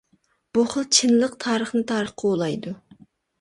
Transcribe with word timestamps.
بۇ 0.57 0.63
خىل 0.71 0.87
چىنلىق 0.99 1.35
تارىخنى 1.43 1.83
تارىخقا 1.93 2.29
ئۇلايدۇ. 2.33 2.75